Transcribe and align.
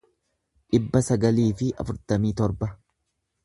dhibba 0.75 1.03
sagalii 1.09 1.47
fi 1.61 1.69
afurtamii 1.85 2.33
torba 2.41 2.75